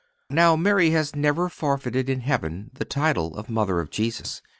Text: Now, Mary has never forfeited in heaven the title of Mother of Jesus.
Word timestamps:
Now, 0.31 0.55
Mary 0.55 0.89
has 0.89 1.15
never 1.15 1.47
forfeited 1.47 2.09
in 2.09 2.21
heaven 2.21 2.71
the 2.73 2.85
title 2.85 3.35
of 3.35 3.51
Mother 3.51 3.79
of 3.79 3.91
Jesus. 3.91 4.41